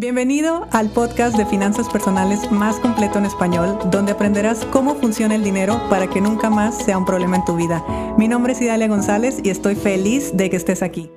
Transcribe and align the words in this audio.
Bienvenido 0.00 0.66
al 0.72 0.88
podcast 0.88 1.36
de 1.36 1.44
finanzas 1.44 1.90
personales 1.90 2.50
más 2.50 2.80
completo 2.80 3.18
en 3.18 3.26
español, 3.26 3.78
donde 3.90 4.12
aprenderás 4.12 4.64
cómo 4.72 4.94
funciona 4.94 5.34
el 5.34 5.44
dinero 5.44 5.78
para 5.90 6.08
que 6.08 6.22
nunca 6.22 6.48
más 6.48 6.74
sea 6.78 6.96
un 6.96 7.04
problema 7.04 7.36
en 7.36 7.44
tu 7.44 7.54
vida. 7.54 7.84
Mi 8.16 8.26
nombre 8.26 8.54
es 8.54 8.62
Idalia 8.62 8.88
González 8.88 9.40
y 9.44 9.50
estoy 9.50 9.74
feliz 9.74 10.34
de 10.34 10.48
que 10.48 10.56
estés 10.56 10.82
aquí. 10.82 11.10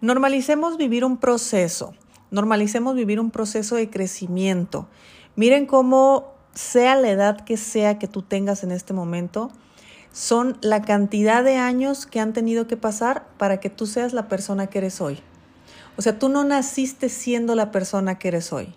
Normalicemos 0.00 0.76
vivir 0.76 1.04
un 1.04 1.16
proceso, 1.16 1.94
normalicemos 2.30 2.94
vivir 2.94 3.18
un 3.18 3.32
proceso 3.32 3.74
de 3.74 3.90
crecimiento. 3.90 4.86
Miren 5.34 5.66
cómo 5.66 6.32
sea 6.54 6.94
la 6.94 7.08
edad 7.08 7.40
que 7.40 7.56
sea 7.56 7.98
que 7.98 8.06
tú 8.06 8.22
tengas 8.22 8.62
en 8.62 8.70
este 8.70 8.92
momento, 8.92 9.50
son 10.12 10.58
la 10.60 10.82
cantidad 10.82 11.42
de 11.42 11.56
años 11.56 12.06
que 12.06 12.20
han 12.20 12.32
tenido 12.32 12.68
que 12.68 12.76
pasar 12.76 13.26
para 13.36 13.58
que 13.58 13.68
tú 13.68 13.88
seas 13.88 14.12
la 14.12 14.28
persona 14.28 14.68
que 14.68 14.78
eres 14.78 15.00
hoy. 15.00 15.24
O 15.96 16.02
sea, 16.02 16.18
tú 16.18 16.28
no 16.28 16.44
naciste 16.44 17.08
siendo 17.08 17.54
la 17.54 17.70
persona 17.70 18.18
que 18.18 18.28
eres 18.28 18.52
hoy. 18.52 18.74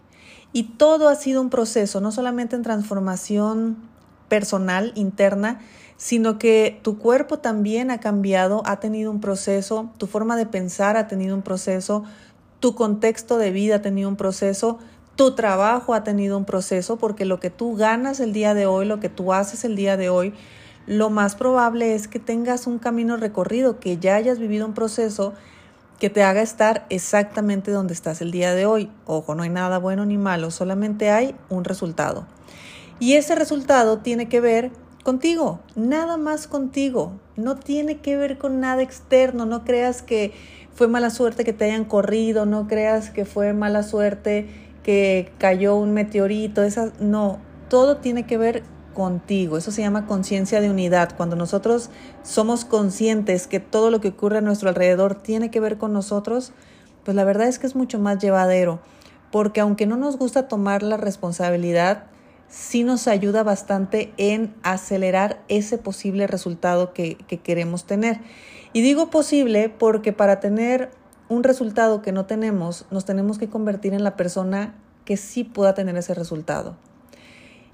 Y 0.54 0.64
todo 0.64 1.10
ha 1.10 1.16
sido 1.16 1.42
un 1.42 1.50
proceso, 1.50 2.02
no 2.02 2.12
solamente 2.12 2.56
en 2.56 2.64
transformación 2.64 3.78
personal, 4.28 4.92
interna, 4.96 5.60
sino 5.98 6.38
que 6.40 6.80
tu 6.82 6.98
cuerpo 6.98 7.40
también 7.40 7.92
ha 7.92 8.00
cambiado, 8.00 8.64
ha 8.66 8.80
tenido 8.80 9.12
un 9.12 9.22
proceso, 9.22 9.92
tu 9.98 10.08
forma 10.08 10.36
de 10.36 10.46
pensar 10.46 10.98
ha 10.98 11.08
tenido 11.08 11.36
un 11.36 11.42
proceso, 11.42 12.04
tu 12.60 12.76
contexto 12.76 13.38
de 13.38 13.52
vida 13.52 13.76
ha 13.76 13.82
tenido 13.82 14.10
un 14.10 14.16
proceso, 14.16 14.80
tu 15.16 15.36
trabajo 15.36 15.94
ha 15.94 16.04
tenido 16.04 16.38
un 16.38 16.46
proceso, 16.46 16.98
porque 16.98 17.26
lo 17.26 17.40
que 17.40 17.50
tú 17.50 17.76
ganas 17.76 18.20
el 18.20 18.34
día 18.34 18.54
de 18.54 18.66
hoy, 18.66 18.86
lo 18.86 19.00
que 19.00 19.10
tú 19.10 19.32
haces 19.32 19.64
el 19.64 19.76
día 19.76 19.96
de 19.96 20.10
hoy, 20.10 20.34
lo 20.88 21.10
más 21.10 21.36
probable 21.36 21.96
es 21.96 22.08
que 22.08 22.20
tengas 22.20 22.68
un 22.68 22.80
camino 22.80 23.18
recorrido, 23.18 23.80
que 23.80 23.98
ya 23.98 24.16
hayas 24.16 24.40
vivido 24.40 24.66
un 24.66 24.74
proceso 24.74 25.34
que 26.00 26.10
te 26.10 26.24
haga 26.24 26.42
estar 26.42 26.86
exactamente 26.90 27.72
donde 27.72 27.94
estás 27.94 28.22
el 28.22 28.32
día 28.32 28.54
de 28.54 28.66
hoy. 28.66 28.92
Ojo, 29.06 29.36
no 29.36 29.44
hay 29.44 29.50
nada 29.50 29.78
bueno 29.78 30.06
ni 30.06 30.18
malo, 30.18 30.52
solamente 30.52 31.10
hay 31.10 31.36
un 31.50 31.64
resultado. 31.64 32.28
Y 33.00 33.14
ese 33.14 33.36
resultado 33.36 34.00
tiene 34.00 34.28
que 34.28 34.40
ver 34.40 34.72
contigo, 35.04 35.60
nada 35.76 36.18
más 36.18 36.48
contigo. 36.48 37.14
No 37.36 37.56
tiene 37.56 37.98
que 37.98 38.18
ver 38.18 38.38
con 38.38 38.60
nada 38.60 38.82
externo. 38.82 39.46
No 39.46 39.64
creas 39.64 40.02
que 40.02 40.34
fue 40.74 40.88
mala 40.88 41.10
suerte 41.10 41.44
que 41.44 41.54
te 41.54 41.66
hayan 41.66 41.86
corrido, 41.86 42.46
no 42.46 42.68
creas 42.68 43.10
que 43.10 43.26
fue 43.26 43.54
mala 43.54 43.84
suerte 43.84 44.48
que 44.84 45.32
cayó 45.38 45.76
un 45.76 45.94
meteorito. 45.94 46.64
Esa, 46.64 46.92
no, 47.00 47.40
todo 47.70 47.98
tiene 47.98 48.26
que 48.26 48.38
ver 48.38 48.64
contigo. 48.96 49.58
Eso 49.58 49.72
se 49.72 49.84
llama 49.84 50.08
conciencia 50.08 50.60
de 50.60 50.72
unidad. 50.72 51.16
Cuando 51.16 51.36
nosotros 51.36 51.92
somos 52.24 52.66
conscientes 52.66 53.46
que 53.46 53.60
todo 53.60 53.92
lo 53.92 54.02
que 54.02 54.08
ocurre 54.08 54.40
a 54.40 54.42
nuestro 54.42 54.70
alrededor 54.70 55.14
tiene 55.14 55.52
que 55.52 55.60
ver 55.60 55.78
con 55.78 55.94
nosotros, 55.94 56.54
pues 57.04 57.14
la 57.14 57.24
verdad 57.24 57.48
es 57.48 57.60
que 57.60 57.68
es 57.68 57.76
mucho 57.76 58.00
más 58.00 58.18
llevadero. 58.18 58.80
Porque 59.32 59.62
aunque 59.62 59.86
no 59.86 59.98
nos 59.98 60.18
gusta 60.18 60.48
tomar 60.48 60.82
la 60.82 60.98
responsabilidad, 60.98 62.06
sí 62.50 62.84
nos 62.84 63.08
ayuda 63.08 63.44
bastante 63.44 64.12
en 64.18 64.56
acelerar 64.64 65.44
ese 65.48 65.78
posible 65.78 66.26
resultado 66.26 66.94
que, 66.94 67.18
que 67.28 67.38
queremos 67.38 67.86
tener. 67.86 68.22
Y 68.74 68.82
digo 68.82 69.12
posible 69.12 69.70
porque 69.70 70.14
para 70.14 70.40
tener 70.40 70.90
un 71.30 71.44
resultado 71.44 72.02
que 72.02 72.12
no 72.12 72.26
tenemos, 72.26 72.86
nos 72.90 73.06
tenemos 73.06 73.38
que 73.38 73.50
convertir 73.50 73.94
en 73.94 74.04
la 74.04 74.16
persona 74.16 74.74
que 75.06 75.18
sí 75.18 75.44
pueda 75.44 75.74
tener 75.74 75.96
ese 75.98 76.14
resultado. 76.14 76.78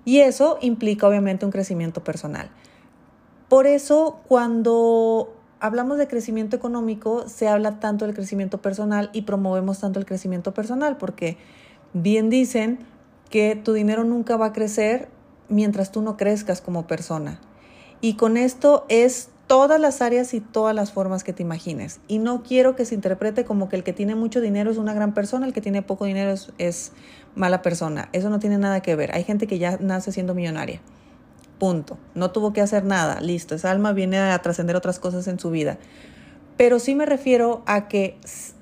Y 0.06 0.20
eso 0.20 0.58
implica 0.62 1.08
obviamente 1.08 1.46
un 1.46 1.52
crecimiento 1.52 2.04
personal. 2.04 2.50
Por 3.50 3.68
eso 3.68 4.20
cuando 4.28 5.34
hablamos 5.60 5.98
de 5.98 6.08
crecimiento 6.08 6.56
económico, 6.56 7.28
se 7.28 7.48
habla 7.48 7.80
tanto 7.80 8.06
del 8.06 8.16
crecimiento 8.16 8.62
personal 8.62 9.10
y 9.14 9.22
promovemos 9.24 9.80
tanto 9.80 10.00
el 10.00 10.06
crecimiento 10.06 10.54
personal, 10.54 10.98
porque 10.98 11.38
bien 11.94 12.30
dicen 12.30 12.80
que 13.30 13.56
tu 13.56 13.74
dinero 13.74 14.04
nunca 14.04 14.38
va 14.38 14.48
a 14.48 14.54
crecer 14.54 15.08
mientras 15.50 15.92
tú 15.92 16.02
no 16.02 16.18
crezcas 16.18 16.62
como 16.62 16.88
persona. 16.88 17.40
Y 18.02 18.16
con 18.16 18.38
esto 18.38 18.86
es 18.90 19.30
todas 19.52 19.82
las 19.82 20.02
áreas 20.02 20.34
y 20.34 20.40
todas 20.40 20.74
las 20.74 20.94
formas 20.94 21.26
que 21.26 21.34
te 21.34 21.44
imagines. 21.44 22.00
Y 22.08 22.20
no 22.20 22.42
quiero 22.42 22.78
que 22.78 22.86
se 22.86 22.96
interprete 22.96 23.44
como 23.44 23.68
que 23.68 23.76
el 23.76 23.84
que 23.84 23.92
tiene 23.92 24.16
mucho 24.16 24.40
dinero 24.40 24.72
es 24.72 24.78
una 24.78 24.94
gran 24.94 25.14
persona, 25.14 25.46
el 25.46 25.52
que 25.52 25.60
tiene 25.60 25.82
poco 25.82 26.06
dinero 26.06 26.34
es, 26.58 26.94
mala 27.36 27.62
persona. 27.62 28.08
Eso 28.14 28.30
no 28.30 28.40
tiene 28.40 28.58
nada 28.58 28.80
que 28.80 28.96
ver. 28.96 29.14
Hay 29.14 29.26
gente 29.26 29.48
que 29.48 29.60
ya 29.60 29.78
nace 29.82 30.14
siendo 30.14 30.34
millonaria. 30.34 30.80
Punto. 31.60 31.98
No 32.16 32.32
tuvo 32.32 32.54
que 32.54 32.62
hacer 32.62 32.86
nada. 32.86 33.20
Listo. 33.20 33.54
Esa 33.54 33.72
alma 33.72 33.92
viene 33.92 34.20
a 34.20 34.42
trascender 34.42 34.78
otras 34.78 35.00
cosas 35.00 35.28
en 35.28 35.38
su 35.38 35.52
vida. 35.52 35.78
Pero 36.56 36.80
sí 36.80 36.96
me 36.96 37.06
refiero 37.06 37.62
a 37.66 37.90
que 37.90 38.18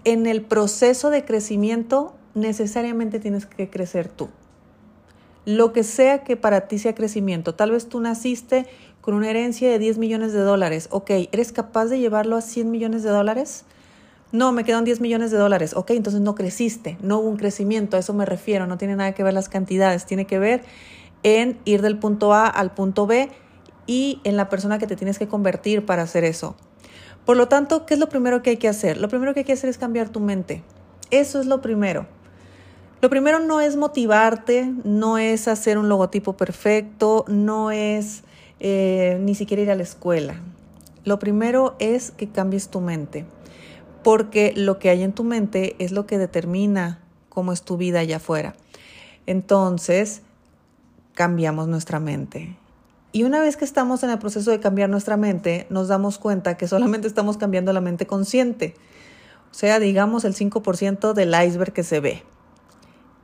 en 0.06 0.26
el 0.26 0.42
proceso 0.42 1.12
de 1.12 1.24
crecimiento 1.24 2.16
necesariamente 2.34 3.20
tienes 3.20 3.46
que 3.46 3.70
crecer 3.70 4.08
tú. 4.08 4.30
Lo 5.46 5.72
que 5.72 5.84
sea 5.84 6.24
que 6.24 6.36
para 6.36 6.62
ti 6.62 6.80
sea 6.80 6.96
crecimiento. 6.96 7.54
Tal 7.54 7.70
vez 7.70 7.90
tú 7.90 8.00
naciste 8.00 8.66
con 9.10 9.18
una 9.18 9.32
herencia 9.32 9.72
de 9.72 9.80
10 9.80 9.98
millones 9.98 10.34
de 10.34 10.40
dólares. 10.42 10.88
Ok, 10.92 11.10
¿eres 11.32 11.52
capaz 11.52 11.86
de 11.86 11.98
llevarlo 11.98 12.36
a 12.36 12.42
100 12.42 12.70
millones 12.70 13.02
de 13.02 13.10
dólares? 13.10 13.66
No, 14.32 14.52
me 14.52 14.64
quedan 14.64 14.86
10 14.86 15.02
millones 15.02 15.32
de 15.32 15.40
dólares. 15.40 15.74
Ok, 15.76 15.90
entonces 15.90 16.22
no 16.22 16.36
creciste, 16.36 16.96
no 17.02 17.18
hubo 17.18 17.28
un 17.28 17.38
crecimiento, 17.38 17.98
a 17.98 18.02
eso 18.02 18.14
me 18.14 18.28
refiero, 18.28 18.68
no 18.68 18.78
tiene 18.78 18.96
nada 18.96 19.14
que 19.14 19.24
ver 19.24 19.34
las 19.34 19.50
cantidades, 19.50 20.06
tiene 20.06 20.26
que 20.26 20.38
ver 20.38 20.62
en 21.24 21.58
ir 21.66 21.82
del 21.82 21.98
punto 21.98 22.36
A 22.36 22.46
al 22.46 22.70
punto 22.76 23.08
B 23.08 23.32
y 23.88 24.22
en 24.26 24.38
la 24.38 24.48
persona 24.48 24.78
que 24.78 24.86
te 24.86 24.96
tienes 24.96 25.18
que 25.18 25.28
convertir 25.28 25.88
para 25.88 26.04
hacer 26.04 26.24
eso. 26.24 26.56
Por 27.26 27.36
lo 27.36 27.48
tanto, 27.48 27.88
¿qué 27.88 27.96
es 27.96 28.00
lo 28.00 28.10
primero 28.10 28.44
que 28.44 28.52
hay 28.52 28.58
que 28.58 28.68
hacer? 28.68 28.98
Lo 28.98 29.08
primero 29.08 29.34
que 29.34 29.40
hay 29.40 29.46
que 29.46 29.54
hacer 29.54 29.72
es 29.72 29.80
cambiar 29.80 30.10
tu 30.10 30.20
mente. 30.20 30.62
Eso 31.10 31.40
es 31.40 31.48
lo 31.48 31.62
primero. 31.64 32.06
Lo 33.02 33.10
primero 33.10 33.40
no 33.40 33.60
es 33.60 33.76
motivarte, 33.76 34.72
no 34.84 35.18
es 35.18 35.48
hacer 35.48 35.80
un 35.80 35.90
logotipo 35.90 36.38
perfecto, 36.38 37.26
no 37.28 37.72
es 37.72 38.24
eh, 38.60 39.18
ni 39.22 39.36
siquiera 39.36 39.64
ir 39.64 39.72
a 39.72 39.76
la 39.76 39.84
escuela. 39.84 40.42
Lo 41.04 41.20
primero 41.20 41.76
es 41.80 42.12
que 42.12 42.30
cambies 42.30 42.70
tu 42.70 42.82
mente 42.82 43.26
porque 44.04 44.54
lo 44.56 44.80
que 44.80 44.90
hay 44.90 45.04
en 45.04 45.14
tu 45.14 45.24
mente 45.24 45.76
es 45.80 45.92
lo 45.92 46.06
que 46.06 46.18
determina 46.18 47.00
cómo 47.28 47.52
es 47.52 47.64
tu 47.64 47.78
vida 47.78 48.00
allá 48.00 48.18
afuera. 48.18 48.56
Entonces, 49.26 50.22
cambiamos 51.14 51.68
nuestra 51.68 52.00
mente. 52.00 52.58
Y 53.12 53.24
una 53.24 53.42
vez 53.42 53.58
que 53.58 53.66
estamos 53.66 54.04
en 54.04 54.12
el 54.12 54.20
proceso 54.20 54.52
de 54.52 54.60
cambiar 54.60 54.90
nuestra 54.90 55.18
mente, 55.18 55.66
nos 55.70 55.88
damos 55.88 56.18
cuenta 56.18 56.58
que 56.58 56.68
solamente 56.68 57.08
estamos 57.08 57.38
cambiando 57.38 57.74
la 57.74 57.82
mente 57.82 58.06
consciente. 58.08 58.76
O 59.52 59.54
sea, 59.54 59.80
digamos 59.80 60.26
el 60.26 60.36
5% 60.36 61.14
del 61.14 61.34
iceberg 61.34 61.74
que 61.74 61.84
se 61.84 62.00
ve. 62.00 62.24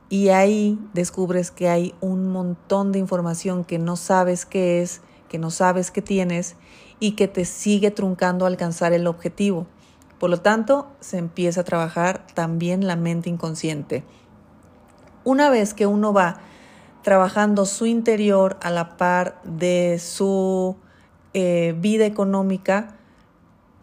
Y 0.08 0.28
ahí 0.28 0.78
descubres 0.92 1.50
que 1.50 1.68
hay 1.68 1.94
un 2.00 2.28
montón 2.28 2.92
de 2.92 2.98
información 2.98 3.64
que 3.64 3.78
no 3.78 3.96
sabes 3.96 4.44
qué 4.44 4.82
es, 4.82 5.00
que 5.28 5.38
no 5.38 5.50
sabes 5.50 5.90
que 5.90 6.02
tienes 6.02 6.56
y 7.00 7.12
que 7.12 7.28
te 7.28 7.44
sigue 7.44 7.90
truncando 7.90 8.46
alcanzar 8.46 8.92
el 8.92 9.06
objetivo. 9.06 9.66
Por 10.18 10.30
lo 10.30 10.40
tanto, 10.40 10.88
se 11.00 11.18
empieza 11.18 11.60
a 11.60 11.64
trabajar 11.64 12.26
también 12.34 12.86
la 12.86 12.96
mente 12.96 13.28
inconsciente. 13.28 14.04
Una 15.24 15.50
vez 15.50 15.74
que 15.74 15.86
uno 15.86 16.12
va 16.12 16.40
trabajando 17.02 17.66
su 17.66 17.86
interior 17.86 18.56
a 18.62 18.70
la 18.70 18.96
par 18.96 19.40
de 19.44 20.00
su 20.00 20.76
eh, 21.34 21.74
vida 21.78 22.06
económica, 22.06 22.96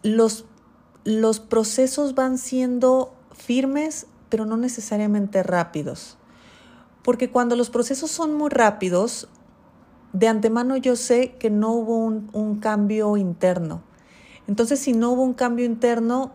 los, 0.02 0.44
los 1.04 1.40
procesos 1.40 2.14
van 2.14 2.36
siendo 2.36 3.14
firmes, 3.32 4.06
pero 4.28 4.44
no 4.44 4.56
necesariamente 4.56 5.42
rápidos. 5.42 6.18
Porque 7.02 7.30
cuando 7.30 7.54
los 7.54 7.70
procesos 7.70 8.10
son 8.10 8.34
muy 8.34 8.50
rápidos, 8.50 9.28
de 10.14 10.28
antemano 10.28 10.78
yo 10.78 10.96
sé 10.96 11.34
que 11.38 11.50
no 11.50 11.72
hubo 11.72 11.98
un 11.98 12.58
cambio 12.60 13.18
interno 13.18 13.82
entonces, 14.46 14.78
si 14.78 14.92
no 14.92 15.12
hubo 15.12 15.22
un 15.22 15.34
cambio 15.34 15.64
interno, 15.64 16.32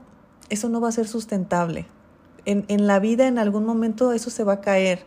eso 0.49 0.69
no 0.69 0.81
va 0.81 0.89
a 0.89 0.91
ser 0.91 1.07
sustentable. 1.07 1.85
En, 2.45 2.87
la 2.87 2.97
vida, 2.99 3.27
en 3.27 3.37
algún 3.37 3.63
momento, 3.63 4.11
eso 4.11 4.31
se 4.31 4.43
va 4.43 4.53
a 4.53 4.61
caer. 4.61 5.05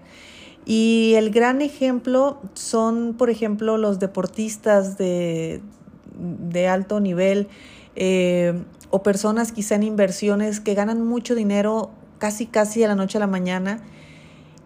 Y 0.64 1.14
el 1.16 1.30
gran 1.30 1.60
ejemplo 1.60 2.40
son, 2.54 3.14
por 3.18 3.30
ejemplo, 3.30 3.78
los 3.78 3.98
deportistas 3.98 4.96
de, 4.96 5.60
alto 6.70 7.00
nivel 7.00 7.48
eh, 7.96 8.62
o 8.90 9.02
personas 9.02 9.50
quizá 9.50 9.74
en 9.74 9.82
inversiones 9.82 10.60
que 10.60 10.74
ganan 10.74 11.04
mucho 11.04 11.34
dinero 11.34 11.90
casi, 12.18 12.46
casi 12.46 12.80
de 12.80 12.86
la 12.86 12.94
noche 12.94 13.18
a 13.18 13.20
la 13.20 13.26
mañana. 13.26 13.82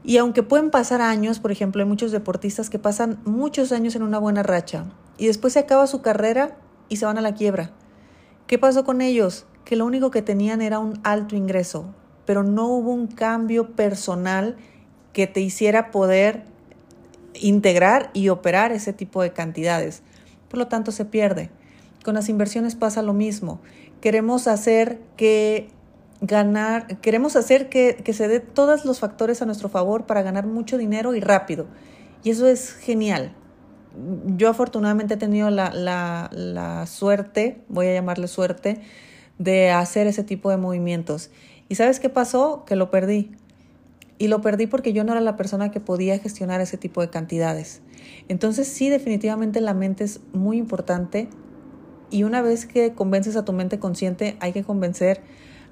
Y 0.07 0.19
aunque 0.19 0.45
pueden 0.45 0.71
pasar 0.71 1.03
años, 1.03 1.41
por 1.41 1.51
ejemplo, 1.51 1.83
hay 1.83 1.89
muchos 1.89 2.13
deportistas 2.13 2.71
que 2.71 2.79
pasan 2.79 3.19
muchos 3.25 3.73
años 3.73 3.97
en 3.97 4.05
una 4.05 4.21
buena 4.21 4.45
racha 4.45 4.87
y 5.19 5.27
después 5.27 5.55
se 5.55 5.59
acaba 5.59 5.89
su 5.89 6.01
carrera 6.01 6.57
y 6.89 6.99
se 6.99 7.07
van 7.07 7.19
a 7.19 7.21
la 7.21 7.35
quiebra. 7.35 7.73
¿Qué 8.47 8.57
pasó 8.57 8.85
con 8.85 9.01
ellos? 9.01 9.47
Que 9.65 9.75
lo 9.75 9.85
único 9.85 10.13
que 10.13 10.23
tenían 10.23 10.63
era 10.63 10.79
un 10.79 11.01
alto 11.03 11.35
ingreso, 11.35 11.93
pero 12.25 12.45
no 12.45 12.69
hubo 12.69 12.93
un 12.93 13.09
cambio 13.09 13.75
personal 13.75 14.57
que 15.13 15.27
te 15.27 15.41
hiciera 15.41 15.91
poder 15.91 16.45
integrar 17.35 18.11
y 18.13 18.29
operar 18.29 18.71
ese 18.71 18.93
tipo 18.93 19.23
de 19.23 19.33
cantidades. 19.33 20.05
Por 20.49 20.59
lo 20.59 20.69
tanto, 20.69 20.93
se 20.93 21.05
pierde. 21.05 21.51
Con 22.05 22.15
las 22.15 22.29
inversiones 22.29 22.77
pasa 22.77 23.03
lo 23.03 23.13
mismo. 23.13 23.61
Queremos 24.01 24.47
hacer 24.47 25.01
que 25.17 25.69
ganar, 26.21 26.99
queremos 27.01 27.37
hacer 27.37 27.69
que, 27.69 28.03
se 28.13 28.29
dé 28.29 28.41
todos 28.41 28.85
los 28.85 29.01
factores 29.01 29.43
a 29.43 29.47
nuestro 29.47 29.69
favor 29.69 30.07
para 30.07 30.23
ganar 30.23 30.47
mucho 30.47 30.79
dinero 30.79 31.15
y 31.15 31.21
rápido. 31.21 31.67
Y 32.23 32.31
eso 32.31 32.47
es 32.47 32.73
genial. 32.73 33.35
Yo 34.37 34.49
afortunadamente 34.49 35.15
he 35.15 35.17
tenido 35.17 35.51
la, 35.51 35.71
la 35.71 36.87
suerte, 36.87 37.63
voy 37.69 37.87
a 37.87 37.95
llamarle 37.95 38.29
suerte, 38.29 38.81
de 39.39 39.71
hacer 39.71 40.07
ese 40.07 40.25
tipo 40.25 40.51
de 40.51 40.57
movimientos. 40.57 41.31
¿Y 41.69 41.75
sabes 41.75 42.01
qué 42.01 42.09
pasó? 42.09 42.65
Que 42.65 42.77
lo 42.77 42.91
perdí. 42.91 43.33
Y 44.19 44.29
lo 44.29 44.41
perdí 44.41 44.67
porque 44.67 44.93
yo 44.93 45.05
no 45.05 45.13
era 45.13 45.21
la 45.21 45.37
persona 45.37 45.71
que 45.71 45.81
podía 45.81 46.19
gestionar 46.19 46.61
ese 46.61 46.79
tipo 46.79 47.01
de 47.01 47.11
cantidades. 47.11 47.83
Entonces 48.29 48.67
sí, 48.69 48.89
definitivamente 48.89 49.61
la 49.61 49.75
mente 49.75 50.05
es 50.05 50.21
muy 50.33 50.57
importante 50.57 51.29
y 52.11 52.23
una 52.23 52.41
vez 52.41 52.67
que 52.67 52.93
convences 52.95 53.37
a 53.37 53.45
tu 53.45 53.53
mente 53.53 53.79
consciente, 53.79 54.37
hay 54.41 54.53
que 54.53 54.63
convencer 54.63 55.21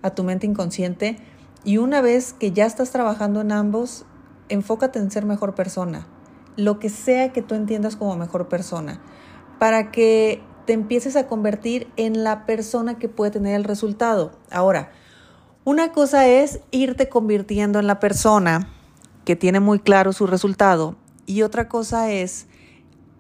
a 0.05 0.11
tu 0.11 0.23
mente 0.23 0.47
inconsciente. 0.47 1.17
Y 1.65 1.79
una 1.79 2.01
vez 2.01 2.35
que 2.35 2.53
ya 2.53 2.67
estás 2.67 2.91
trabajando 2.91 3.41
en 3.41 3.51
ambos, 3.51 4.05
enfócate 4.49 4.99
en 5.01 5.11
ser 5.11 5.25
mejor 5.25 5.55
persona. 5.55 6.07
Lo 6.57 6.79
que 6.79 6.91
sea 6.91 7.33
que 7.33 7.43
tú 7.43 7.55
entiendas 7.55 7.97
como 7.97 8.17
mejor 8.17 8.49
persona. 8.49 9.01
Para 9.59 9.91
que 9.91 10.43
te 10.67 10.75
empieces 10.75 11.17
a 11.17 11.27
convertir 11.27 11.89
en 11.97 12.23
la 12.23 12.45
persona 12.45 12.99
que 12.99 13.09
puede 13.09 13.31
tener 13.31 13.55
el 13.55 13.65
resultado. 13.65 14.33
Ahora, 14.51 14.93
una 15.65 15.93
cosa 15.93 16.29
es 16.29 16.61
irte 16.71 17.09
convirtiendo 17.09 17.79
en 17.79 17.87
la 17.87 17.99
persona 17.99 18.69
que 19.25 19.37
tiene 19.37 19.61
muy 19.61 19.79
claro 19.79 20.13
su 20.13 20.27
resultado 20.27 20.97
y 21.25 21.43
otra 21.43 21.69
cosa 21.69 22.11
es 22.13 22.47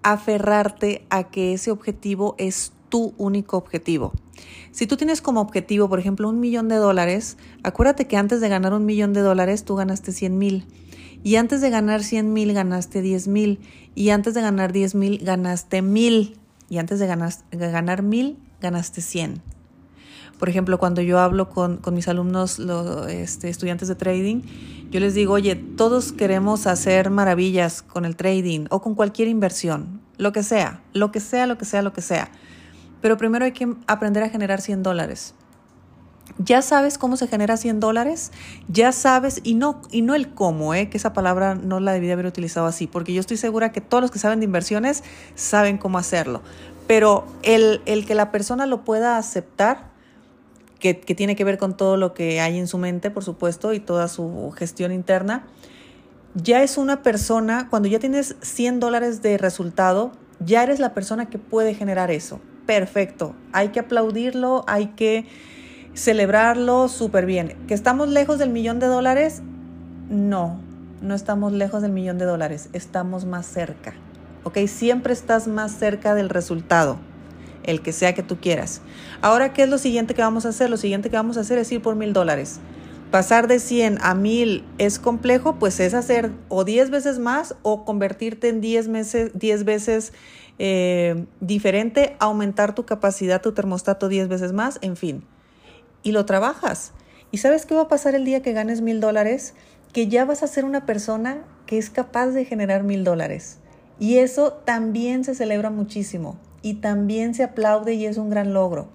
aferrarte 0.03 1.07
a 1.09 1.25
que 1.25 1.55
ese 1.55 1.71
objetivo 1.71 2.35
es 2.37 2.73
tu 2.91 3.15
único 3.17 3.57
objetivo. 3.57 4.13
Si 4.73 4.87
tú 4.87 4.97
tienes 4.97 5.21
como 5.21 5.41
objetivo, 5.41 5.89
por 5.89 5.99
ejemplo, 5.99 6.29
un 6.29 6.41
millón 6.41 6.69
de 6.69 6.77
dólares, 6.77 7.37
acuérdate 7.63 8.07
que 8.07 8.17
antes 8.17 8.41
de 8.41 8.49
ganar 8.49 8.73
un 8.75 8.85
millón 8.85 9.13
de 9.13 9.21
dólares 9.21 9.65
tú 9.65 9.77
ganaste 9.77 10.13
100 10.13 10.39
mil. 10.39 10.67
Y 11.23 11.37
antes 11.37 11.61
de 11.61 11.71
ganar 11.71 12.03
100 12.03 12.33
mil 12.33 12.53
ganaste 12.53 13.01
10 13.01 13.29
mil. 13.29 13.61
Y 13.95 14.11
antes 14.11 14.35
de 14.35 14.43
ganar 14.43 14.73
10 14.73 14.95
mil 14.95 15.19
ganaste 15.19 15.81
mil. 15.81 16.37
Y 16.69 16.79
antes 16.79 16.99
de 16.99 17.07
ganar, 17.07 18.03
mil 18.03 18.39
ganaste 18.61 19.01
100. 19.01 19.43
Por 20.39 20.49
ejemplo, 20.49 20.79
cuando 20.79 21.01
yo 21.01 21.21
hablo 21.21 21.49
con, 21.49 21.81
mis 21.93 22.09
alumnos, 22.09 22.59
los, 22.59 23.09
este, 23.09 23.49
estudiantes 23.49 23.89
de 23.89 23.95
trading, 23.95 24.43
yo 24.91 25.01
les 25.01 25.15
digo, 25.15 25.35
oye, 25.35 25.55
todos 25.55 26.13
queremos 26.13 26.67
hacer 26.67 27.11
maravillas 27.11 27.83
con 27.83 28.05
el 28.05 28.17
trading 28.17 28.67
o 28.71 28.83
con 28.83 28.95
cualquier 28.95 29.29
inversión, 29.29 30.01
lo 30.19 30.33
que 30.33 30.43
sea, 30.43 30.83
lo 30.93 31.13
que 31.13 31.21
sea, 31.21 31.47
lo 31.47 31.59
que 31.59 31.65
sea, 31.65 31.83
lo 31.83 31.93
que 31.93 32.03
sea. 32.03 32.31
Pero 33.05 33.19
primero 33.19 33.45
hay 33.45 33.53
que 33.53 33.69
aprender 33.87 34.23
a 34.23 34.31
generar 34.31 34.63
100 34.63 34.83
dólares. 34.83 35.35
Ya 36.39 36.63
sabes 36.63 36.97
cómo 36.97 37.19
se 37.19 37.29
genera 37.29 37.59
100 37.59 37.79
dólares, 37.79 38.33
ya 38.67 38.93
sabes, 38.93 39.43
y 39.45 39.57
no, 39.57 39.83
y 39.91 40.01
no 40.01 40.15
el 40.15 40.33
cómo, 40.33 40.73
¿eh? 40.73 40.89
que 40.89 40.97
esa 40.97 41.13
palabra 41.13 41.55
no 41.55 41.81
la 41.81 41.93
debí 41.93 42.11
haber 42.11 42.25
utilizado 42.25 42.67
así, 42.67 42.87
porque 42.87 43.13
yo 43.13 43.21
estoy 43.21 43.37
segura 43.37 43.73
que 43.73 43.83
todos 43.83 44.01
los 44.01 44.11
que 44.11 44.19
saben 44.19 44.41
de 44.41 44.47
inversiones 44.47 45.05
saben 45.35 45.77
cómo 45.77 45.99
hacerlo. 45.99 46.41
Pero 46.87 47.27
el, 47.43 47.83
el 47.85 48.07
que 48.07 48.15
la 48.15 48.31
persona 48.31 48.65
lo 48.65 48.87
pueda 48.87 49.19
aceptar, 49.19 49.91
que, 50.79 50.95
tiene 50.95 51.37
que 51.37 51.45
ver 51.45 51.59
con 51.59 51.77
todo 51.77 51.99
lo 51.99 52.15
que 52.15 52.41
hay 52.41 52.59
en 52.59 52.69
su 52.69 52.79
mente, 52.79 53.11
por 53.11 53.23
supuesto, 53.23 53.75
y 53.75 53.81
toda 53.81 54.09
su 54.09 54.51
gestión 54.57 54.93
interna, 54.93 55.45
ya 56.33 56.63
es 56.63 56.79
una 56.79 57.03
persona, 57.03 57.67
cuando 57.69 57.87
ya 57.87 57.99
tienes 57.99 58.37
100 58.41 58.81
dólares 58.81 59.21
de 59.21 59.37
resultado, 59.37 60.13
ya 60.41 60.63
eres 60.63 60.81
la 60.81 60.95
persona 60.95 61.29
que 61.29 61.37
puede 61.37 61.75
generar 61.75 62.11
eso. 62.11 62.41
Perfecto, 62.67 63.35
hay 63.53 63.69
que 63.69 63.81
aplaudirlo, 63.81 64.65
hay 64.67 64.89
que 64.89 65.27
celebrarlo 65.95 66.89
súper 66.89 67.27
bien. 67.27 67.57
¿Que 67.69 67.75
estamos 67.75 68.09
lejos 68.09 68.39
del 68.39 68.51
millón 68.51 68.81
de 68.81 68.87
dólares? 68.87 69.43
No, 70.09 70.59
no 71.03 71.15
estamos 71.15 71.53
lejos 71.53 71.83
del 71.83 71.93
millón 71.93 72.19
de 72.19 72.25
dólares, 72.25 72.71
estamos 72.73 73.25
más 73.25 73.47
cerca. 73.47 73.95
¿Ok? 74.45 74.59
Siempre 74.67 75.13
estás 75.13 75.47
más 75.47 75.73
cerca 75.73 76.15
del 76.15 76.29
resultado 76.29 76.99
el 77.65 77.81
que 77.81 77.93
sea 77.93 78.15
que 78.15 78.23
tú 78.23 78.39
quieras. 78.39 78.81
Ahora, 79.21 79.53
¿qué 79.53 79.63
es 79.65 79.69
lo 79.69 79.79
siguiente 79.79 80.15
que 80.15 80.23
vamos 80.23 80.47
a 80.47 80.51
hacer? 80.51 80.71
Lo 80.71 80.77
siguiente 80.77 81.11
que 81.11 81.17
vamos 81.17 81.37
a 81.37 81.41
hacer 81.41 81.59
es 81.59 81.73
ir 81.73 81.83
por 81.83 81.97
mil 81.97 82.13
dólares. 82.13 82.61
Pasar 83.15 83.47
de 83.47 83.61
100 83.61 83.99
a 84.03 84.17
1000 84.17 84.65
es 84.79 84.99
complejo, 84.99 85.55
pues 85.61 85.79
es 85.79 85.95
hacer 85.95 86.33
o 86.49 86.65
10 86.65 86.91
veces 86.91 87.21
más 87.21 87.55
o 87.63 87.85
convertirte 87.85 88.49
en 88.49 88.61
10, 88.61 88.89
meses, 88.89 89.31
10 89.35 89.65
veces 89.65 90.13
eh, 90.59 91.25
diferente, 91.39 92.17
aumentar 92.19 92.75
tu 92.75 92.87
capacidad, 92.87 93.41
tu 93.41 93.53
termostato 93.53 94.09
10 94.09 94.27
veces 94.27 94.53
más, 94.53 94.81
en 94.83 94.97
fin. 94.97 95.23
Y 96.03 96.11
lo 96.11 96.27
trabajas. 96.27 96.91
¿Y 97.31 97.39
sabes 97.39 97.67
qué 97.67 97.77
va 97.77 97.83
a 97.83 97.89
pasar 97.89 98.17
el 98.17 98.25
día 98.25 98.43
que 98.43 98.53
ganes 98.53 98.81
mil 98.81 98.99
dólares? 98.99 99.55
Que 99.93 100.09
ya 100.09 100.25
vas 100.25 100.43
a 100.43 100.49
ser 100.49 100.65
una 100.65 100.85
persona 100.85 101.45
que 101.67 101.79
es 101.79 101.91
capaz 101.91 102.31
de 102.31 102.45
generar 102.45 102.83
mil 102.83 103.05
dólares. 103.05 103.59
Y 104.01 104.19
eso 104.19 104.55
también 104.65 105.23
se 105.23 105.37
celebra 105.37 105.71
muchísimo 105.71 106.37
y 106.63 106.81
también 106.81 107.37
se 107.37 107.45
aplaude 107.45 107.95
y 107.95 108.07
es 108.07 108.17
un 108.17 108.29
gran 108.29 108.53
logro. 108.53 108.89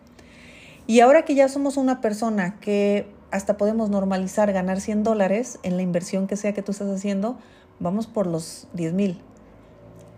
Y 0.87 0.99
ahora 0.99 1.23
que 1.23 1.35
ya 1.35 1.47
somos 1.47 1.77
una 1.77 2.01
persona 2.01 2.59
que 2.59 3.17
hasta 3.31 3.57
podemos 3.57 3.89
normalizar 3.89 4.51
ganar 4.53 4.81
100 4.81 5.03
dólares 5.03 5.59
en 5.63 5.77
la 5.77 5.83
inversión 5.83 6.27
que 6.27 6.35
sea 6.35 6.53
que 6.53 6.61
tú 6.61 6.71
estás 6.71 6.89
haciendo, 6.89 7.37
vamos 7.79 8.07
por 8.07 8.27
los 8.27 8.67
10 8.73 8.93
mil. 8.93 9.21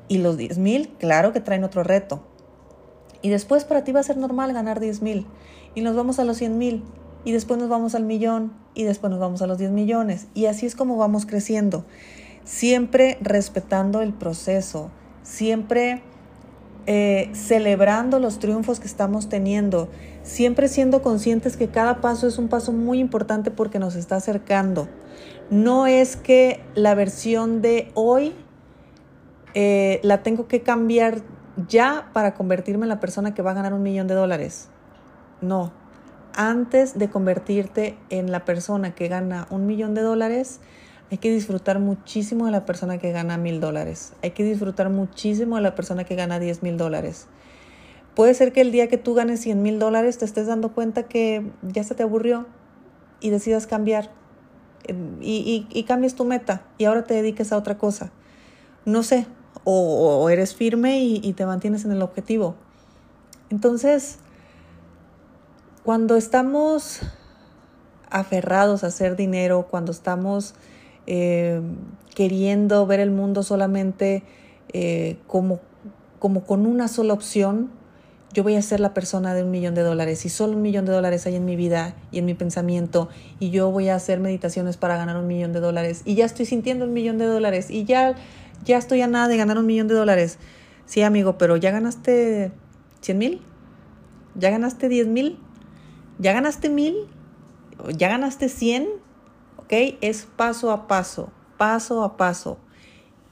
Y 0.08 0.18
los 0.18 0.38
10 0.38 0.58
mil, 0.58 0.90
claro 1.00 1.31
que 1.31 1.40
traen 1.40 1.63
otro 1.63 1.84
reto. 1.84 2.22
Y 3.22 3.30
después 3.30 3.66
para 3.66 3.84
ti 3.84 3.92
va 3.92 4.00
a 4.00 4.04
ser 4.04 4.18
normal 4.18 4.54
ganar 4.54 4.80
10 4.80 5.02
mil. 5.02 5.25
Y 5.75 5.81
nos 5.81 5.96
vamos 5.96 6.19
a 6.19 6.24
los 6.24 6.38
100 6.38 6.58
mil. 6.58 6.84
Y 7.24 7.31
después 7.31 7.60
nos 7.60 7.69
vamos 7.69 7.96
al 7.96 8.04
millón. 8.04 8.54
Y 8.74 8.84
después 8.84 9.12
nos 9.12 9.19
vamos 9.19 9.42
a 9.42 9.48
los 9.48 9.58
10 9.58 9.72
millones. 9.72 10.28
Y 10.34 10.48
así 10.48 10.66
es 10.66 10.75
como 10.75 10.98
vamos 10.98 11.25
creciendo. 11.25 11.86
Siempre 12.44 13.18
respetando 13.22 14.02
el 14.02 14.13
proceso. 14.13 14.90
Siempre 15.24 16.02
eh, 16.88 17.30
celebrando 17.33 18.19
los 18.19 18.39
triunfos 18.39 18.80
que 18.80 18.88
estamos 18.88 19.30
teniendo, 19.30 19.89
siempre 20.24 20.68
siendo 20.68 21.01
conscientes 21.01 21.57
que 21.57 21.68
cada 21.68 22.01
paso 22.01 22.28
es 22.28 22.38
un 22.38 22.48
paso 22.48 22.72
muy 22.72 23.00
importante 23.00 23.51
porque 23.51 23.80
nos 23.80 23.95
está 23.95 24.16
acercando. 24.16 24.88
No 25.50 25.86
es 25.86 26.16
que 26.16 26.63
la 26.75 26.95
versión 26.95 27.62
de 27.62 27.92
hoy 27.94 28.33
eh, 29.54 30.00
la 30.04 30.24
tengo 30.24 30.48
que 30.48 30.62
cambiar 30.62 31.22
ya 31.68 32.10
para 32.13 32.33
convertirme 32.33 32.86
en 32.86 32.89
la 32.89 33.00
persona 33.00 33.34
que 33.34 33.42
va 33.42 33.51
a 33.51 33.56
ganar 33.56 33.74
un 33.74 33.84
millón 33.84 34.07
de 34.07 34.16
dólares. 34.16 34.69
No, 35.42 35.74
antes 36.36 36.98
de 36.98 37.10
convertirte 37.10 37.98
en 38.10 38.31
la 38.31 38.45
persona 38.45 38.95
que 38.95 39.07
gana 39.07 39.48
un 39.50 39.66
millón 39.66 39.94
de 39.94 40.01
dólares, 40.01 40.62
hay 41.12 41.18
que 41.18 41.30
disfrutar 41.30 41.80
muchísimo 41.80 42.46
de 42.46 42.51
la 42.51 42.65
persona 42.65 42.98
que 42.98 43.12
gana 43.12 43.38
mil 43.38 43.60
dólares. 43.60 44.13
Hay 44.24 44.32
que 44.32 44.46
disfrutar 44.46 44.89
muchísimo 44.89 45.58
de 45.58 45.62
la 45.62 45.75
persona 45.75 46.06
que 46.06 46.15
gana 46.15 46.39
diez 46.39 46.63
mil 46.63 46.77
dólares. 46.77 47.27
Puede 48.15 48.34
ser 48.34 48.53
que 48.53 48.62
el 48.62 48.72
día 48.72 48.88
que 48.88 48.98
tú 48.98 49.13
ganes 49.13 49.41
cien 49.41 49.62
mil 49.62 49.77
dólares 49.77 50.18
te 50.18 50.24
estés 50.24 50.48
dando 50.48 50.74
cuenta 50.74 51.03
que 51.03 51.51
ya 51.63 51.84
se 51.84 51.96
te 51.96 52.03
aburrió 52.03 52.48
y 53.20 53.30
decidas 53.30 53.68
cambiar 53.68 54.10
y, 55.20 55.86
cambies 55.86 56.15
tu 56.15 56.24
meta 56.24 56.63
y 56.77 56.86
ahora 56.86 57.03
te 57.03 57.13
dediques 57.13 57.51
a 57.51 57.58
otra 57.58 57.77
cosa. 57.77 58.12
No 58.86 59.03
sé, 59.03 59.27
o, 59.65 60.30
eres 60.30 60.56
firme 60.56 61.03
y, 61.03 61.20
y 61.22 61.34
te 61.34 61.46
mantienes 61.46 61.84
en 61.84 61.91
el 61.91 62.01
objetivo. 62.01 62.56
Entonces, 63.50 64.18
cuando 65.84 66.15
estamos 66.15 67.01
aferrados 68.10 68.86
a 68.86 68.88
hacer 68.88 69.18
dinero, 69.18 69.68
cuando 69.70 69.91
estamos 69.91 70.56
eh, 71.08 71.62
queriendo 72.15 72.86
ver 72.86 73.00
el 73.00 73.12
mundo 73.12 73.43
solamente 73.43 74.24
eh, 74.74 75.17
como, 75.27 75.60
como 76.20 76.43
con 76.46 76.65
una 76.65 76.88
sola 76.88 77.13
opción, 77.13 77.70
yo 78.34 78.43
voy 78.43 78.55
a 78.55 78.62
ser 78.62 78.79
la 78.79 78.93
persona 78.93 79.34
de 79.34 79.43
un 79.43 79.51
millón 79.51 79.75
de 79.75 79.81
dólares. 79.81 80.25
Y 80.25 80.29
solo 80.29 80.53
un 80.53 80.62
millón 80.62 80.86
de 80.86 80.93
dólares 80.93 81.25
hay 81.25 81.36
en 81.36 81.46
mi 81.46 81.55
vida 81.55 81.96
y 82.12 82.20
en 82.20 82.25
mi 82.25 82.34
pensamiento 82.34 83.10
y 83.39 83.50
yo 83.50 83.72
voy 83.72 83.89
a 83.89 83.96
hacer 83.96 84.20
meditaciones 84.20 84.77
para 84.77 84.96
ganar 84.98 85.17
un 85.17 85.27
millón 85.27 85.53
de 85.53 85.60
dólares. 85.60 86.01
Y 86.05 86.15
ya 86.15 86.25
estoy 86.25 86.46
sintiendo 86.46 86.86
un 86.86 86.93
millón 86.93 87.17
de 87.17 87.25
dólares 87.25 87.70
y 87.70 87.84
ya, 87.84 88.15
ya 88.63 88.77
estoy 88.77 89.01
a 89.01 89.08
nada 89.08 89.27
de 89.27 89.38
ganar 89.38 89.58
un 89.58 89.65
millón 89.65 89.88
de 89.88 89.96
dólares. 89.96 90.38
Sí, 90.86 91.01
amigo, 91.01 91.38
pero 91.38 91.58
ya 91.58 91.72
ganaste 91.72 92.51
100 93.01 93.17
mil, 93.17 93.41
ya 94.36 94.50
ganaste 94.50 94.89
10 94.89 95.08
mil, 95.08 95.38
ya 96.20 96.34
ganaste 96.34 96.70
mil, 96.70 96.96
ya 97.98 98.10
ganaste 98.10 98.50
100 98.50 98.88
es 99.72 100.28
paso 100.36 100.72
a 100.72 100.88
paso, 100.88 101.32
paso 101.58 102.04
a 102.04 102.18
paso. 102.18 102.58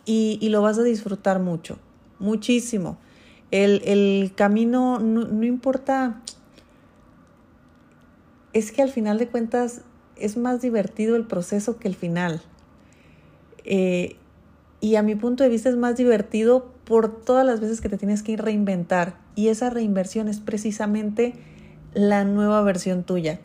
Y, 0.05 0.49
lo 0.49 0.63
vas 0.63 0.79
a 0.79 0.83
disfrutar 0.83 1.39
mucho, 1.39 1.77
muchísimo. 2.17 2.97
El, 3.51 4.33
camino 4.35 4.99
no, 4.99 5.45
importa, 5.45 6.21
es 8.53 8.71
que 8.71 8.81
al 8.81 8.89
final 8.89 9.19
de 9.19 9.27
cuentas 9.27 9.81
es 10.15 10.35
más 10.35 10.61
divertido 10.61 11.15
el 11.15 11.27
proceso 11.27 11.77
que 11.77 11.87
el 11.87 11.95
final. 11.95 12.41
Eh, 13.65 14.15
y 14.81 14.95
a 14.95 15.03
mi 15.03 15.13
punto 15.13 15.43
de 15.43 15.49
vista 15.49 15.69
es 15.69 15.75
más 15.75 15.95
divertido 15.95 16.73
por 16.85 17.21
todas 17.23 17.45
las 17.45 17.59
veces 17.59 17.79
que 17.79 17.89
te 17.89 17.97
tienes 17.97 18.23
que 18.23 18.35
reinventar. 18.35 19.19
Y 19.35 19.49
esa 19.49 19.69
reinversión 19.69 20.27
es 20.27 20.39
precisamente 20.39 21.35
la 21.93 22.23
nueva 22.23 22.63
versión 22.63 23.03
tuya 23.03 23.39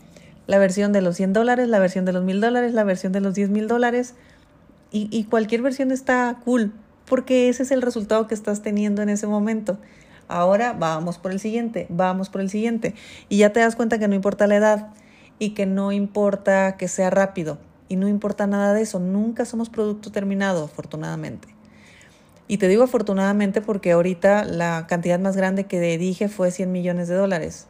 La 0.46 0.58
versión 0.58 0.92
de 0.92 1.00
los 1.00 1.16
100 1.16 1.32
dólares, 1.32 1.68
la 1.68 1.78
versión 1.78 2.04
de 2.04 2.12
los 2.12 2.22
1000 2.22 2.40
dólares, 2.40 2.74
la 2.74 2.84
versión 2.84 3.12
de 3.12 3.20
los 3.20 3.34
10 3.34 3.50
mil 3.50 3.68
dólares. 3.68 4.14
Y, 4.96 5.24
cualquier 5.24 5.60
versión 5.60 5.90
está 5.90 6.36
cool, 6.44 6.72
porque 7.06 7.48
ese 7.48 7.64
es 7.64 7.72
el 7.72 7.82
resultado 7.82 8.28
que 8.28 8.34
estás 8.34 8.62
teniendo 8.62 9.02
en 9.02 9.08
ese 9.08 9.26
momento. 9.26 9.76
Ahora 10.28 10.72
vamos 10.72 11.18
por 11.18 11.32
el 11.32 11.40
siguiente, 11.40 11.86
vamos 11.88 12.30
por 12.30 12.40
el 12.40 12.48
siguiente. 12.48 12.94
Y 13.28 13.38
ya 13.38 13.52
te 13.52 13.58
das 13.58 13.74
cuenta 13.74 13.98
que 13.98 14.06
no 14.06 14.14
importa 14.14 14.46
la 14.46 14.54
edad 14.54 14.94
y 15.40 15.50
que 15.50 15.66
no 15.66 15.90
importa 15.90 16.76
que 16.76 16.86
sea 16.86 17.10
rápido 17.10 17.58
y 17.88 17.96
no 17.96 18.06
importa 18.06 18.46
nada 18.46 18.72
de 18.72 18.82
eso. 18.82 19.00
Nunca 19.00 19.44
somos 19.44 19.68
producto 19.68 20.12
terminado, 20.12 20.64
afortunadamente. 20.64 21.48
Y 22.46 22.58
te 22.58 22.68
digo 22.68 22.84
afortunadamente 22.84 23.62
porque 23.62 23.92
ahorita 23.92 24.44
la 24.44 24.86
cantidad 24.86 25.18
más 25.18 25.36
grande 25.36 25.64
que 25.64 25.80
dije 25.98 26.28
fue 26.28 26.50
100 26.50 26.70
millones 26.70 27.08
de 27.08 27.14
dólares. 27.14 27.66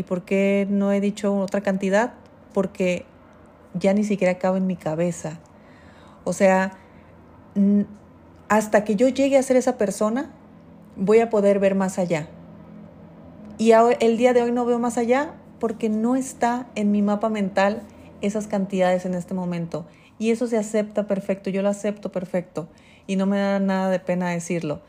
¿Y 0.00 0.02
por 0.02 0.22
qué 0.22 0.66
no 0.70 0.92
he 0.92 1.00
dicho 1.02 1.36
otra 1.36 1.60
cantidad? 1.60 2.14
Porque 2.54 3.04
ya 3.74 3.92
ni 3.92 4.02
siquiera 4.02 4.38
cabe 4.38 4.56
en 4.56 4.66
mi 4.66 4.76
cabeza. 4.76 5.40
O 6.24 6.32
sea, 6.32 6.72
hasta 8.48 8.82
que 8.82 8.96
yo 8.96 9.08
llegue 9.08 9.36
a 9.36 9.42
ser 9.42 9.58
esa 9.58 9.76
persona, 9.76 10.30
voy 10.96 11.18
a 11.18 11.28
poder 11.28 11.58
ver 11.58 11.74
más 11.74 11.98
allá. 11.98 12.28
Y 13.58 13.72
el 13.72 14.16
día 14.16 14.32
de 14.32 14.40
hoy 14.40 14.52
no 14.52 14.64
veo 14.64 14.78
más 14.78 14.96
allá 14.96 15.34
porque 15.58 15.90
no 15.90 16.16
está 16.16 16.66
en 16.76 16.92
mi 16.92 17.02
mapa 17.02 17.28
mental 17.28 17.82
esas 18.22 18.46
cantidades 18.46 19.04
en 19.04 19.12
este 19.12 19.34
momento. 19.34 19.84
Y 20.18 20.30
eso 20.30 20.46
se 20.46 20.56
acepta 20.56 21.06
perfecto, 21.06 21.50
yo 21.50 21.60
lo 21.60 21.68
acepto 21.68 22.10
perfecto 22.10 22.70
y 23.06 23.16
no 23.16 23.26
me 23.26 23.38
da 23.38 23.60
nada 23.60 23.90
de 23.90 24.00
pena 24.00 24.30
decirlo. 24.30 24.80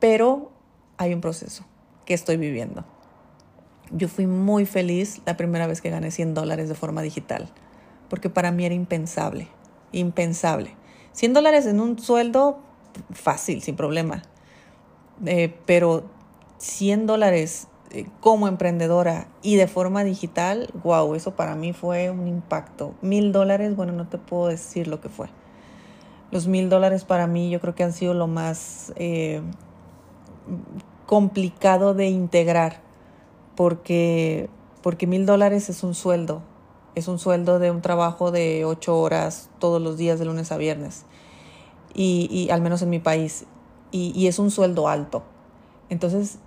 Pero 0.00 0.52
hay 0.96 1.12
un 1.12 1.20
proceso 1.20 1.66
que 2.06 2.14
estoy 2.14 2.38
viviendo. 2.38 2.86
Yo 3.90 4.08
fui 4.08 4.26
muy 4.26 4.66
feliz 4.66 5.20
la 5.26 5.36
primera 5.36 5.66
vez 5.66 5.80
que 5.80 5.90
gané 5.90 6.10
100 6.10 6.34
dólares 6.34 6.68
de 6.68 6.74
forma 6.74 7.02
digital, 7.02 7.48
porque 8.08 8.30
para 8.30 8.50
mí 8.50 8.64
era 8.64 8.74
impensable, 8.74 9.48
impensable. 9.92 10.74
100 11.12 11.32
dólares 11.32 11.66
en 11.66 11.80
un 11.80 11.98
sueldo 11.98 12.58
fácil, 13.12 13.62
sin 13.62 13.76
problema, 13.76 14.22
eh, 15.26 15.54
pero 15.66 16.04
100 16.58 17.06
dólares 17.06 17.68
eh, 17.90 18.06
como 18.20 18.48
emprendedora 18.48 19.28
y 19.42 19.56
de 19.56 19.68
forma 19.68 20.02
digital, 20.02 20.68
wow, 20.82 21.14
eso 21.14 21.36
para 21.36 21.54
mí 21.54 21.72
fue 21.72 22.10
un 22.10 22.26
impacto. 22.26 22.94
Mil 23.02 23.30
dólares, 23.30 23.76
bueno, 23.76 23.92
no 23.92 24.08
te 24.08 24.18
puedo 24.18 24.48
decir 24.48 24.88
lo 24.88 25.00
que 25.00 25.08
fue. 25.08 25.28
Los 26.32 26.48
mil 26.48 26.68
dólares 26.68 27.04
para 27.04 27.28
mí 27.28 27.50
yo 27.50 27.60
creo 27.60 27.76
que 27.76 27.84
han 27.84 27.92
sido 27.92 28.12
lo 28.12 28.26
más 28.26 28.92
eh, 28.96 29.42
complicado 31.06 31.94
de 31.94 32.08
integrar, 32.08 32.80
porque, 33.56 34.48
porque 34.82 35.06
mil 35.06 35.26
dólares 35.26 35.68
es 35.68 35.82
un 35.82 35.94
sueldo, 35.94 36.42
es 36.94 37.08
un 37.08 37.18
sueldo 37.18 37.58
de 37.58 37.70
un 37.70 37.82
trabajo 37.82 38.30
de 38.30 38.64
ocho 38.64 38.98
horas 38.98 39.50
todos 39.58 39.80
los 39.80 39.96
días 39.96 40.18
de 40.18 40.24
lunes 40.24 40.52
a 40.52 40.56
viernes, 40.56 41.04
y, 41.94 42.28
y 42.30 42.50
al 42.50 42.60
menos 42.60 42.82
en 42.82 42.90
mi 42.90 42.98
país, 42.98 43.46
y, 43.90 44.12
y 44.14 44.26
es 44.26 44.38
un 44.38 44.50
sueldo 44.50 44.88
alto. 44.88 45.22
Entonces, 45.88 46.38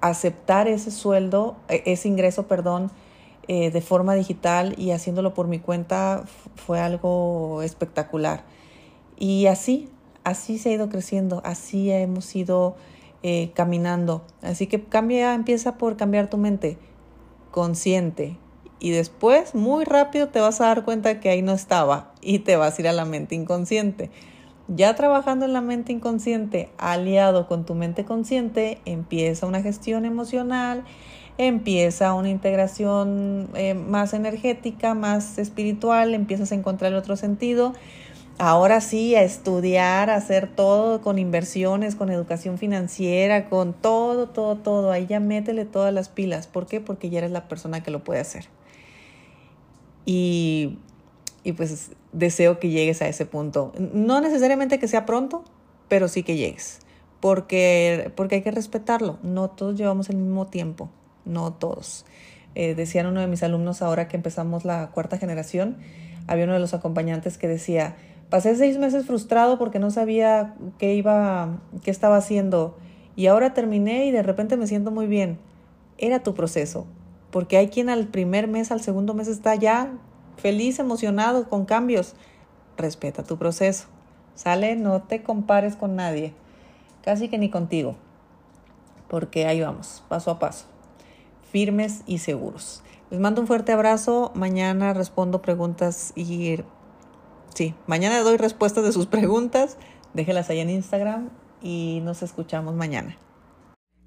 aceptar 0.00 0.68
ese 0.68 0.90
sueldo, 0.90 1.56
e, 1.68 1.82
ese 1.86 2.08
ingreso, 2.08 2.46
perdón, 2.46 2.90
eh, 3.48 3.70
de 3.70 3.80
forma 3.80 4.14
digital 4.14 4.74
y 4.78 4.92
haciéndolo 4.92 5.34
por 5.34 5.48
mi 5.48 5.58
cuenta 5.58 6.24
fue 6.54 6.80
algo 6.80 7.62
espectacular. 7.62 8.44
Y 9.18 9.46
así, 9.46 9.88
así 10.24 10.58
se 10.58 10.70
ha 10.70 10.72
ido 10.72 10.88
creciendo, 10.88 11.40
así 11.44 11.90
hemos 11.90 12.34
ido 12.36 12.76
eh, 13.22 13.52
caminando. 13.54 14.24
Así 14.42 14.66
que 14.66 14.82
cambia, 14.82 15.34
empieza 15.34 15.78
por 15.78 15.96
cambiar 15.96 16.28
tu 16.28 16.38
mente 16.38 16.78
consciente. 17.50 18.38
Y 18.80 18.90
después, 18.90 19.54
muy 19.54 19.84
rápido, 19.84 20.28
te 20.28 20.40
vas 20.40 20.60
a 20.60 20.66
dar 20.66 20.84
cuenta 20.84 21.20
que 21.20 21.28
ahí 21.28 21.40
no 21.40 21.52
estaba 21.52 22.12
y 22.20 22.40
te 22.40 22.56
vas 22.56 22.76
a 22.76 22.82
ir 22.82 22.88
a 22.88 22.92
la 22.92 23.04
mente 23.04 23.36
inconsciente. 23.36 24.10
Ya 24.66 24.94
trabajando 24.94 25.44
en 25.44 25.52
la 25.52 25.60
mente 25.60 25.92
inconsciente, 25.92 26.70
aliado 26.78 27.46
con 27.46 27.64
tu 27.64 27.74
mente 27.74 28.04
consciente, 28.04 28.80
empieza 28.84 29.46
una 29.46 29.62
gestión 29.62 30.04
emocional, 30.04 30.84
empieza 31.38 32.14
una 32.14 32.30
integración 32.30 33.50
eh, 33.54 33.74
más 33.74 34.14
energética, 34.14 34.94
más 34.94 35.38
espiritual, 35.38 36.14
empiezas 36.14 36.52
a 36.52 36.54
encontrar 36.54 36.92
el 36.92 36.98
otro 36.98 37.16
sentido. 37.16 37.74
Ahora 38.38 38.80
sí, 38.80 39.14
a 39.14 39.22
estudiar, 39.22 40.10
a 40.10 40.16
hacer 40.16 40.48
todo 40.48 41.00
con 41.00 41.18
inversiones, 41.18 41.94
con 41.94 42.10
educación 42.10 42.58
financiera, 42.58 43.48
con 43.48 43.72
todo, 43.72 44.28
todo, 44.28 44.56
todo. 44.56 44.90
Ahí 44.90 45.06
ya 45.06 45.20
métele 45.20 45.64
todas 45.64 45.94
las 45.94 46.08
pilas. 46.08 46.46
¿Por 46.46 46.66
qué? 46.66 46.80
Porque 46.80 47.10
ya 47.10 47.18
eres 47.18 47.30
la 47.30 47.46
persona 47.46 47.82
que 47.82 47.90
lo 47.90 48.02
puede 48.02 48.20
hacer. 48.20 48.46
Y 50.04 50.78
y 51.44 51.52
pues 51.52 51.90
deseo 52.12 52.58
que 52.58 52.70
llegues 52.70 53.02
a 53.02 53.08
ese 53.08 53.26
punto. 53.26 53.72
No 53.92 54.20
necesariamente 54.20 54.78
que 54.78 54.88
sea 54.88 55.06
pronto, 55.06 55.44
pero 55.88 56.08
sí 56.08 56.22
que 56.22 56.36
llegues, 56.36 56.80
porque, 57.20 58.12
porque 58.16 58.36
hay 58.36 58.42
que 58.42 58.50
respetarlo. 58.50 59.18
No 59.22 59.50
todos 59.50 59.76
llevamos 59.76 60.08
el 60.10 60.16
mismo 60.16 60.46
tiempo, 60.46 60.90
no 61.24 61.52
todos. 61.52 62.04
Eh, 62.54 62.74
decían 62.74 63.06
uno 63.06 63.20
de 63.20 63.26
mis 63.26 63.42
alumnos 63.42 63.82
ahora 63.82 64.08
que 64.08 64.16
empezamos 64.16 64.64
la 64.64 64.90
cuarta 64.90 65.18
generación, 65.18 65.78
había 66.26 66.44
uno 66.44 66.54
de 66.54 66.60
los 66.60 66.74
acompañantes 66.74 67.38
que 67.38 67.48
decía, 67.48 67.96
pasé 68.32 68.56
seis 68.56 68.78
meses 68.78 69.04
frustrado 69.04 69.58
porque 69.58 69.78
no 69.78 69.90
sabía 69.90 70.54
qué 70.78 70.94
iba, 70.94 71.60
qué 71.84 71.90
estaba 71.90 72.16
haciendo 72.16 72.78
y 73.14 73.26
ahora 73.26 73.52
terminé 73.52 74.06
y 74.06 74.10
de 74.10 74.22
repente 74.22 74.56
me 74.56 74.66
siento 74.66 74.90
muy 74.90 75.06
bien. 75.06 75.38
Era 75.98 76.22
tu 76.22 76.32
proceso, 76.32 76.86
porque 77.30 77.58
hay 77.58 77.68
quien 77.68 77.90
al 77.90 78.06
primer 78.06 78.48
mes, 78.48 78.72
al 78.72 78.80
segundo 78.80 79.12
mes 79.12 79.28
está 79.28 79.54
ya 79.54 79.92
feliz, 80.38 80.78
emocionado 80.78 81.46
con 81.50 81.66
cambios. 81.66 82.14
Respeta 82.78 83.22
tu 83.22 83.36
proceso. 83.36 83.88
¿Sale? 84.34 84.76
No 84.76 85.02
te 85.02 85.22
compares 85.22 85.76
con 85.76 85.94
nadie, 85.94 86.32
casi 87.04 87.28
que 87.28 87.36
ni 87.36 87.50
contigo, 87.50 87.96
porque 89.08 89.44
ahí 89.44 89.60
vamos, 89.60 90.04
paso 90.08 90.30
a 90.30 90.38
paso, 90.38 90.64
firmes 91.50 92.00
y 92.06 92.16
seguros. 92.16 92.82
Les 93.10 93.20
mando 93.20 93.42
un 93.42 93.46
fuerte 93.46 93.72
abrazo. 93.72 94.32
Mañana 94.34 94.94
respondo 94.94 95.42
preguntas 95.42 96.14
y... 96.16 96.60
Sí, 97.54 97.74
mañana 97.86 98.20
doy 98.20 98.36
respuestas 98.36 98.84
de 98.84 98.92
sus 98.92 99.06
preguntas. 99.06 99.76
Déjelas 100.14 100.50
ahí 100.50 100.60
en 100.60 100.70
Instagram 100.70 101.30
y 101.62 102.00
nos 102.04 102.22
escuchamos 102.22 102.74
mañana. 102.74 103.16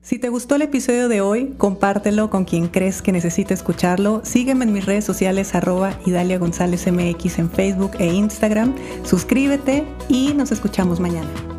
Si 0.01 0.19
te 0.19 0.29
gustó 0.29 0.55
el 0.55 0.61
episodio 0.61 1.07
de 1.09 1.21
hoy, 1.21 1.55
compártelo 1.57 2.29
con 2.29 2.45
quien 2.45 2.67
crees 2.67 3.01
que 3.01 3.11
necesite 3.11 3.55
escucharlo. 3.55 4.21
Sígueme 4.23 4.65
en 4.65 4.71
mis 4.71 4.85
redes 4.85 5.03
sociales 5.03 5.55
arroba 5.55 5.99
Idalia 6.05 6.37
González 6.37 6.85
MX 6.85 7.39
en 7.39 7.49
Facebook 7.49 7.93
e 7.97 8.13
Instagram. 8.13 8.75
Suscríbete 9.03 9.83
y 10.07 10.35
nos 10.35 10.51
escuchamos 10.51 10.99
mañana. 10.99 11.54